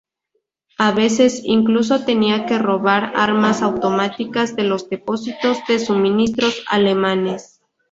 [0.79, 7.61] A veces incluso tenían que robar armas automáticas de los depósitos de suministros alemanes.